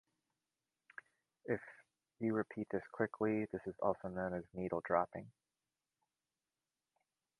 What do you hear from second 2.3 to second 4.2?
repeat this quickly, this is also